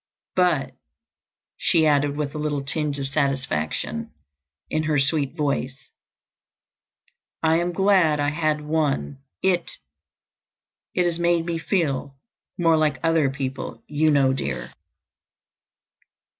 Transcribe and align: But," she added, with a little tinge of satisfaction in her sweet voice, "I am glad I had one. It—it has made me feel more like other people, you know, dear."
But," 0.35 0.73
she 1.57 1.85
added, 1.85 2.17
with 2.17 2.33
a 2.33 2.39
little 2.39 2.63
tinge 2.63 2.97
of 2.97 3.07
satisfaction 3.07 4.09
in 4.67 4.81
her 4.85 4.97
sweet 4.97 5.35
voice, 5.37 5.91
"I 7.43 7.57
am 7.57 7.71
glad 7.71 8.19
I 8.19 8.29
had 8.29 8.61
one. 8.61 9.19
It—it 9.43 11.05
has 11.05 11.19
made 11.19 11.45
me 11.45 11.59
feel 11.59 12.15
more 12.57 12.77
like 12.77 12.97
other 13.03 13.29
people, 13.29 13.83
you 13.85 14.09
know, 14.09 14.33
dear." 14.33 14.73